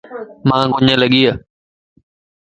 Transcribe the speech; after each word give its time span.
مانک 0.49 0.73
اڃ 0.83 0.89
لڳي 1.01 1.21